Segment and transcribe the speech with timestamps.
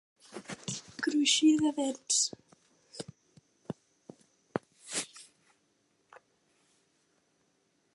[1.07, 2.21] Cruixir de dents.